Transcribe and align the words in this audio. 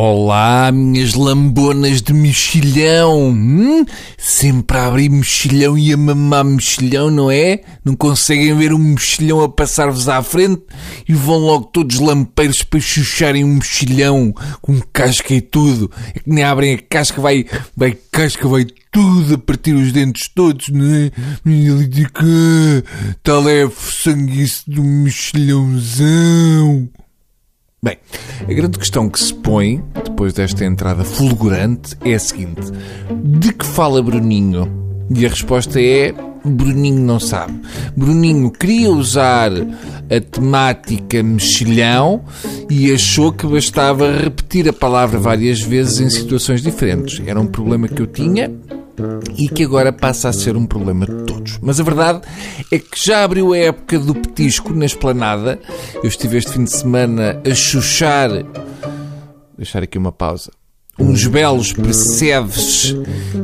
Olá, 0.00 0.70
minhas 0.70 1.14
lambonas 1.14 2.00
de 2.00 2.14
mexilhão. 2.14 3.30
Hum? 3.30 3.84
Sempre 4.16 4.78
a 4.78 4.86
abrir 4.86 5.08
mexilhão 5.08 5.76
e 5.76 5.92
a 5.92 5.96
mamar 5.96 6.44
mexilhão, 6.44 7.10
não 7.10 7.28
é? 7.28 7.62
Não 7.84 7.96
conseguem 7.96 8.56
ver 8.56 8.72
um 8.72 8.78
mexilhão 8.78 9.40
a 9.40 9.48
passar-vos 9.48 10.08
à 10.08 10.22
frente 10.22 10.62
e 11.08 11.12
vão 11.12 11.38
logo 11.38 11.64
todos 11.64 11.98
lampeiros 11.98 12.62
para 12.62 12.78
chucharem 12.78 13.42
um 13.42 13.54
mexilhão 13.54 14.32
com 14.62 14.80
casca 14.92 15.34
e 15.34 15.40
tudo. 15.40 15.90
É 16.14 16.20
que 16.20 16.30
nem 16.30 16.44
abrem 16.44 16.74
a 16.74 16.78
casca, 16.78 17.20
vai, 17.20 17.44
vai 17.76 17.98
casca, 18.12 18.46
vai 18.46 18.68
tudo 18.92 19.34
a 19.34 19.38
partir 19.38 19.74
os 19.74 19.90
dentes 19.90 20.30
todos, 20.32 20.68
não 20.68 20.94
é? 20.94 21.10
Tal 23.24 23.48
é 23.48 23.64
a 23.64 23.70
sanguice 23.70 24.62
do 24.64 24.84
mexilhãozão. 24.84 26.88
Bem, 27.80 27.96
a 28.42 28.52
grande 28.52 28.78
questão 28.78 29.08
que 29.08 29.18
se 29.18 29.34
põe, 29.34 29.82
depois 30.04 30.32
desta 30.32 30.64
entrada 30.64 31.04
fulgurante, 31.04 31.96
é 32.04 32.14
a 32.14 32.18
seguinte: 32.18 32.70
de 33.24 33.52
que 33.52 33.64
fala 33.64 34.02
Bruninho? 34.02 34.70
E 35.10 35.24
a 35.24 35.28
resposta 35.28 35.80
é: 35.80 36.14
Bruninho 36.44 37.00
não 37.00 37.18
sabe. 37.18 37.60
Bruninho 37.96 38.50
queria 38.50 38.90
usar 38.90 39.50
a 39.52 40.20
temática 40.20 41.22
mexilhão 41.22 42.22
e 42.70 42.92
achou 42.92 43.32
que 43.32 43.46
bastava 43.46 44.10
repetir 44.10 44.68
a 44.68 44.72
palavra 44.72 45.18
várias 45.18 45.60
vezes 45.60 46.00
em 46.00 46.10
situações 46.10 46.62
diferentes. 46.62 47.20
Era 47.26 47.40
um 47.40 47.46
problema 47.46 47.88
que 47.88 48.00
eu 48.00 48.06
tinha 48.06 48.50
e 49.36 49.48
que 49.48 49.64
agora 49.64 49.92
passa 49.92 50.28
a 50.28 50.32
ser 50.32 50.56
um 50.56 50.66
problema 50.66 51.06
de 51.06 51.24
todos. 51.24 51.58
Mas 51.62 51.80
a 51.80 51.82
verdade 51.82 52.20
é 52.70 52.78
que 52.78 52.98
já 53.02 53.24
abriu 53.24 53.52
a 53.52 53.58
época 53.58 53.98
do 53.98 54.14
petisco 54.14 54.72
na 54.72 54.86
esplanada. 54.86 55.60
Eu 55.94 56.08
estive 56.08 56.38
este 56.38 56.52
fim 56.52 56.64
de 56.64 56.72
semana 56.72 57.40
a 57.48 57.54
chuchar. 57.54 58.30
Deixar 59.56 59.82
aqui 59.82 59.98
uma 59.98 60.12
pausa 60.12 60.57
uns 60.98 61.26
belos 61.26 61.72
percebes 61.72 62.94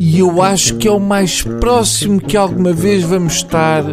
e 0.00 0.18
eu 0.18 0.40
acho 0.40 0.76
que 0.76 0.88
é 0.88 0.90
o 0.90 0.98
mais 0.98 1.42
próximo 1.42 2.20
que 2.20 2.36
alguma 2.36 2.72
vez 2.72 3.02
vamos 3.02 3.34
estar 3.34 3.84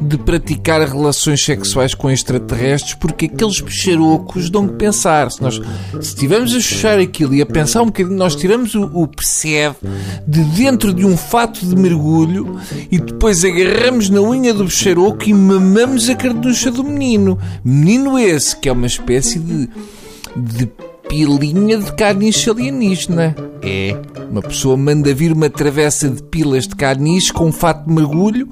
de 0.00 0.18
praticar 0.18 0.80
relações 0.86 1.44
sexuais 1.44 1.94
com 1.94 2.10
extraterrestres 2.10 2.94
porque 2.94 3.26
aqueles 3.26 3.60
bicharocos 3.60 4.50
dão 4.50 4.66
que 4.66 4.74
pensar. 4.74 5.30
Se 5.30 5.40
nós 5.40 5.60
estivermos 6.00 6.54
a 6.54 6.60
chuchar 6.60 6.98
aquilo 6.98 7.34
e 7.34 7.40
a 7.40 7.46
pensar 7.46 7.82
um 7.82 7.86
bocadinho, 7.86 8.16
nós 8.16 8.34
tiramos 8.34 8.74
o, 8.74 8.84
o 8.92 9.06
percebe 9.06 9.76
de 10.26 10.42
dentro 10.44 10.92
de 10.92 11.06
um 11.06 11.16
fato 11.16 11.64
de 11.64 11.76
mergulho 11.76 12.58
e 12.90 12.98
depois 12.98 13.44
agarramos 13.44 14.10
na 14.10 14.20
unha 14.20 14.52
do 14.52 14.64
bicharoco 14.64 15.24
e 15.28 15.32
mamamos 15.32 16.10
a 16.10 16.14
carducha 16.14 16.70
do 16.70 16.82
menino. 16.82 17.38
Menino 17.64 18.18
esse 18.18 18.56
que 18.56 18.68
é 18.68 18.72
uma 18.72 18.86
espécie 18.86 19.38
de, 19.38 19.68
de 20.36 20.66
pilinha 21.14 21.78
de 21.78 21.92
carniça 21.92 22.50
alienígena. 22.50 23.36
É, 23.62 23.96
uma 24.28 24.42
pessoa 24.42 24.76
manda 24.76 25.14
vir 25.14 25.32
uma 25.32 25.48
travessa 25.48 26.08
de 26.10 26.20
pilas 26.24 26.66
de 26.66 26.74
carniça 26.74 27.32
com 27.32 27.46
um 27.46 27.52
fato 27.52 27.86
de 27.86 27.94
mergulho 27.94 28.48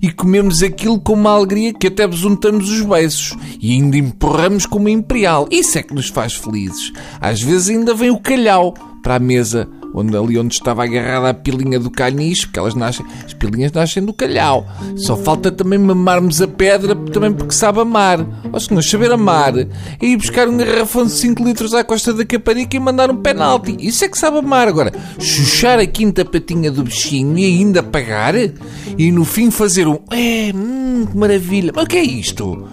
e 0.00 0.10
comemos 0.10 0.62
aquilo 0.62 0.98
com 0.98 1.12
uma 1.12 1.32
alegria 1.32 1.74
que 1.74 1.88
até 1.88 2.06
besuntamos 2.06 2.70
os 2.70 2.80
beiços 2.80 3.36
e 3.60 3.72
ainda 3.72 3.98
empurramos 3.98 4.64
como 4.64 4.88
imperial. 4.88 5.46
Isso 5.50 5.78
é 5.78 5.82
que 5.82 5.94
nos 5.94 6.08
faz 6.08 6.34
felizes. 6.34 6.90
Às 7.20 7.42
vezes 7.42 7.68
ainda 7.68 7.94
vem 7.94 8.10
o 8.10 8.18
calhau 8.18 8.72
para 9.02 9.16
a 9.16 9.20
mesa 9.20 9.68
onde 9.96 10.14
ali 10.14 10.38
onde 10.38 10.54
estava 10.54 10.84
agarrada 10.84 11.30
a 11.30 11.34
pilinha 11.34 11.80
do 11.80 11.90
caniche, 11.90 12.46
porque 12.46 12.58
elas 12.58 12.74
nascem, 12.74 13.04
as 13.24 13.32
pilinhas 13.32 13.72
nascem 13.72 14.04
do 14.04 14.12
calhau. 14.12 14.66
Só 14.96 15.16
falta 15.16 15.50
também 15.50 15.78
mamarmos 15.78 16.42
a 16.42 16.46
pedra, 16.46 16.94
também 16.94 17.32
porque 17.32 17.54
sabe 17.54 17.80
amar. 17.80 18.24
Ou 18.52 18.60
se 18.60 18.72
não 18.72 18.82
saber 18.82 19.10
amar, 19.10 19.56
é 19.56 19.66
ir 20.00 20.18
buscar 20.18 20.48
um 20.48 20.58
garrafão 20.58 21.06
de 21.06 21.12
5 21.12 21.42
litros 21.42 21.72
à 21.72 21.82
costa 21.82 22.12
da 22.12 22.24
Caparica 22.24 22.76
e 22.76 22.80
mandar 22.80 23.10
um 23.10 23.16
penalti. 23.16 23.76
Isso 23.80 24.04
é 24.04 24.08
que 24.08 24.18
sabe 24.18 24.38
amar. 24.38 24.68
Agora, 24.68 24.92
chuchar 25.18 25.78
a 25.78 25.86
quinta 25.86 26.24
patinha 26.24 26.70
do 26.70 26.84
bichinho 26.84 27.38
e 27.38 27.44
ainda 27.46 27.82
pagar, 27.82 28.34
e 28.36 29.10
no 29.10 29.24
fim 29.24 29.50
fazer 29.50 29.88
um, 29.88 29.98
é, 30.10 30.52
hum, 30.54 31.06
que 31.10 31.16
maravilha. 31.16 31.72
Mas 31.74 31.84
o 31.84 31.88
que 31.88 31.96
é 31.96 32.04
isto? 32.04 32.68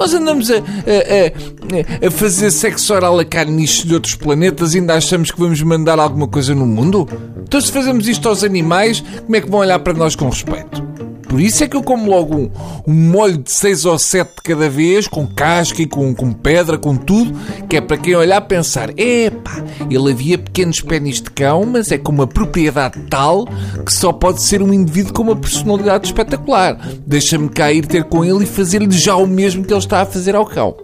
Nós 0.00 0.14
andamos 0.14 0.50
a, 0.50 0.54
a, 0.54 2.04
a, 2.04 2.06
a 2.06 2.10
fazer 2.10 2.50
sexo 2.50 2.94
oral 2.94 3.18
a 3.18 3.24
carniços 3.24 3.84
de 3.84 3.92
outros 3.92 4.14
planetas 4.14 4.74
e 4.74 4.78
ainda 4.78 4.94
achamos 4.94 5.30
que 5.30 5.38
vamos 5.38 5.60
mandar 5.60 5.98
alguma 5.98 6.26
coisa 6.26 6.54
no 6.54 6.64
mundo? 6.64 7.06
Então, 7.42 7.60
se 7.60 7.70
fazemos 7.70 8.08
isto 8.08 8.26
aos 8.26 8.42
animais, 8.42 9.04
como 9.26 9.36
é 9.36 9.42
que 9.42 9.50
vão 9.50 9.60
olhar 9.60 9.78
para 9.80 9.92
nós 9.92 10.16
com 10.16 10.30
respeito? 10.30 10.89
Por 11.30 11.40
isso 11.40 11.62
é 11.62 11.68
que 11.68 11.76
eu 11.76 11.82
como 11.84 12.10
logo 12.10 12.34
um, 12.34 12.50
um 12.88 12.92
molho 12.92 13.38
de 13.38 13.52
6 13.52 13.84
ou 13.84 13.96
7 13.96 14.34
de 14.34 14.42
cada 14.42 14.68
vez, 14.68 15.06
com 15.06 15.24
casca 15.28 15.80
e 15.80 15.86
com, 15.86 16.12
com 16.12 16.32
pedra, 16.32 16.76
com 16.76 16.96
tudo, 16.96 17.32
que 17.68 17.76
é 17.76 17.80
para 17.80 17.96
quem 17.96 18.16
olhar 18.16 18.40
pensar: 18.40 18.90
epá, 18.98 19.64
ele 19.88 20.10
havia 20.10 20.36
pequenos 20.36 20.80
pênis 20.80 21.22
de 21.22 21.30
cão, 21.30 21.64
mas 21.64 21.92
é 21.92 21.98
com 21.98 22.10
uma 22.10 22.26
propriedade 22.26 22.98
tal 23.08 23.46
que 23.86 23.92
só 23.92 24.12
pode 24.12 24.42
ser 24.42 24.60
um 24.60 24.72
indivíduo 24.74 25.12
com 25.12 25.22
uma 25.22 25.36
personalidade 25.36 26.08
espetacular. 26.08 26.76
Deixa-me 27.06 27.48
cá 27.48 27.72
ir 27.72 27.86
ter 27.86 28.02
com 28.02 28.24
ele 28.24 28.42
e 28.42 28.46
fazer-lhe 28.46 28.90
já 28.90 29.14
o 29.14 29.24
mesmo 29.24 29.64
que 29.64 29.72
ele 29.72 29.78
está 29.78 30.00
a 30.00 30.06
fazer 30.06 30.34
ao 30.34 30.44
cão. 30.44 30.76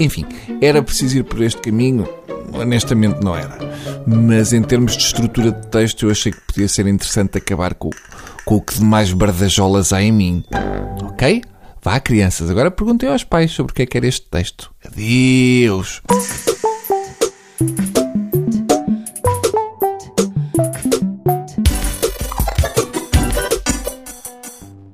Enfim, 0.00 0.26
era 0.60 0.82
preciso 0.82 1.18
ir 1.18 1.22
por 1.22 1.40
este 1.42 1.60
caminho? 1.60 2.08
Honestamente, 2.52 3.22
não 3.22 3.36
era. 3.36 3.56
Mas 4.04 4.52
em 4.52 4.62
termos 4.62 4.96
de 4.96 5.04
estrutura 5.04 5.52
de 5.52 5.68
texto, 5.68 6.06
eu 6.06 6.10
achei 6.10 6.32
que 6.32 6.40
podia 6.40 6.66
ser 6.66 6.88
interessante 6.88 7.38
acabar 7.38 7.74
com 7.74 7.90
com 8.44 8.56
o 8.56 8.60
que 8.60 8.74
de 8.74 8.84
mais 8.84 9.12
bardajolas 9.12 9.92
há 9.92 10.02
em 10.02 10.12
mim. 10.12 10.44
Ok? 11.04 11.42
Vá, 11.82 11.98
crianças, 11.98 12.50
agora 12.50 12.70
perguntem 12.70 13.08
aos 13.08 13.24
pais 13.24 13.50
sobre 13.52 13.72
o 13.72 13.74
que 13.74 13.82
é 13.82 13.86
que 13.86 13.96
era 13.96 14.06
este 14.06 14.26
texto. 14.26 14.70
Adeus! 14.84 16.02